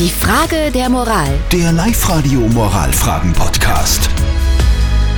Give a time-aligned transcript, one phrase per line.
[0.00, 1.28] Die Frage der Moral.
[1.52, 4.08] Der Live-Radio Moralfragen-Podcast.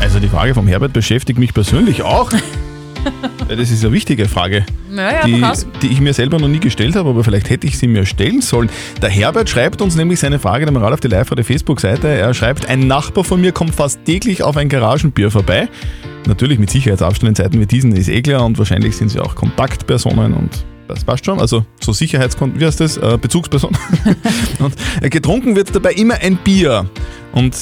[0.00, 2.32] Also die Frage vom Herbert beschäftigt mich persönlich auch.
[3.48, 5.44] Das ist eine wichtige Frage, Naja, die,
[5.82, 8.40] die ich mir selber noch nie gestellt habe, aber vielleicht hätte ich sie mir stellen
[8.40, 8.70] sollen.
[9.02, 12.08] Der Herbert schreibt uns nämlich seine Frage der Moral auf die live der Facebook-Seite.
[12.08, 15.68] Er schreibt, ein Nachbar von mir kommt fast täglich auf ein Garagenbier vorbei.
[16.26, 19.34] Natürlich mit Sicherheitsabstand in Zeiten wie diesen ist eh klar und wahrscheinlich sind sie auch
[19.34, 21.40] Kontaktpersonen und das passt schon.
[21.40, 22.96] Also so Sicherheitskon wie heißt das?
[22.96, 23.76] Äh, Bezugsperson.
[24.58, 26.88] und äh, getrunken wird dabei immer ein Bier.
[27.32, 27.56] Und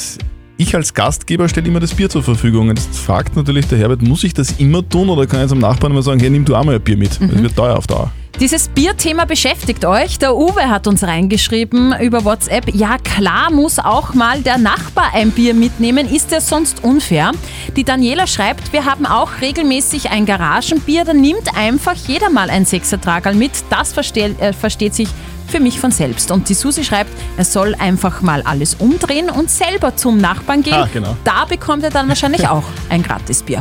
[0.57, 2.69] ich als Gastgeber stelle immer das Bier zur Verfügung.
[2.69, 5.53] Und Jetzt fragt natürlich der Herbert, muss ich das immer tun oder kann ich jetzt
[5.53, 7.21] am Nachbarn immer sagen, hey, nimm du auch mal ein Bier mit?
[7.21, 8.13] Das wird teuer auf Dauer.
[8.41, 10.19] Dieses Bierthema beschäftigt euch.
[10.19, 12.75] Der Uwe hat uns reingeschrieben über WhatsApp.
[12.75, 16.13] Ja, klar muss auch mal der Nachbar ein Bier mitnehmen.
[16.13, 17.33] Ist das sonst unfair?
[17.77, 21.05] Die Daniela schreibt, wir haben auch regelmäßig ein Garagenbier.
[21.05, 23.53] Da nimmt einfach jeder mal ein Sechsertragerl mit.
[23.71, 25.09] Das versteht, äh, versteht sich
[25.47, 26.31] für mich von selbst.
[26.33, 30.75] Und die Susi schreibt, er soll einfach mal alles umdrehen und selber zum Nachbarn gehen.
[30.75, 31.17] Ah, genau.
[31.23, 33.61] Da bekommt er dann wahrscheinlich auch ein Gratisbier.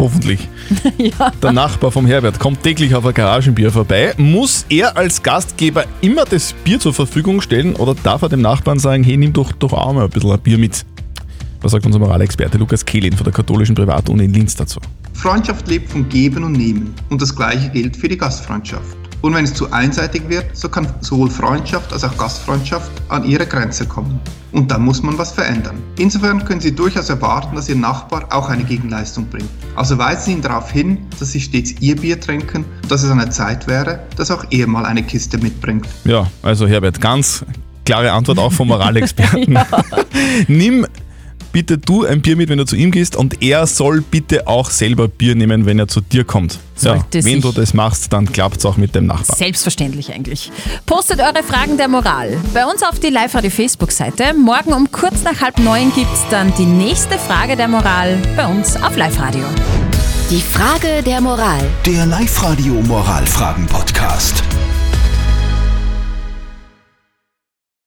[0.00, 0.48] Hoffentlich.
[1.42, 4.14] Der Nachbar vom Herbert kommt täglich auf ein Garagenbier vorbei.
[4.16, 8.78] Muss er als Gastgeber immer das Bier zur Verfügung stellen oder darf er dem Nachbarn
[8.78, 10.86] sagen, hey, nimm doch, doch auch mal ein bisschen ein Bier mit?
[11.60, 14.80] Was sagt unser Moralexperte Lukas Kehlin von der katholischen Privatuni in Linz dazu?
[15.12, 18.99] Freundschaft lebt vom Geben und Nehmen und das gleiche gilt für die Gastfreundschaft.
[19.22, 23.46] Und wenn es zu einseitig wird, so kann sowohl Freundschaft als auch Gastfreundschaft an ihre
[23.46, 24.20] Grenze kommen.
[24.52, 25.80] Und dann muss man was verändern.
[25.98, 29.48] Insofern können Sie durchaus erwarten, dass Ihr Nachbar auch eine Gegenleistung bringt.
[29.76, 33.10] Also weisen Sie ihn darauf hin, dass Sie stets Ihr Bier trinken und dass es
[33.10, 35.86] an der Zeit wäre, dass auch er mal eine Kiste mitbringt.
[36.04, 37.44] Ja, also Herbert, ganz
[37.84, 39.58] klare Antwort auch vom Moralexperten.
[40.48, 40.86] Nimm
[41.52, 44.70] bitte du ein Bier mit, wenn du zu ihm gehst und er soll bitte auch
[44.70, 46.58] selber Bier nehmen, wenn er zu dir kommt.
[46.80, 49.38] Ja, wenn du das machst, dann klappt es auch mit dem Nachbarn.
[49.38, 50.50] Selbstverständlich eigentlich.
[50.86, 54.34] Postet eure Fragen der Moral bei uns auf die Live-Radio Facebook-Seite.
[54.34, 58.46] Morgen um kurz nach halb neun gibt es dann die nächste Frage der Moral bei
[58.46, 59.44] uns auf Live-Radio.
[60.30, 61.60] Die Frage der Moral.
[61.84, 64.44] Der Live-Radio Moralfragen-Podcast.